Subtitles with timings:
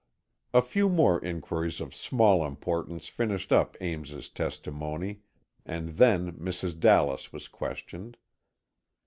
[0.51, 5.19] A few more inquiries of small importance finished up Ames's testimony
[5.63, 6.79] and then Mrs.
[6.79, 8.17] Dallas was questioned.